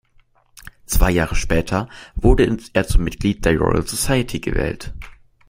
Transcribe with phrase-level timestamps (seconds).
[0.87, 4.95] Zwei Jahre später wurde er zum Mitglied der Royal Society gewählt.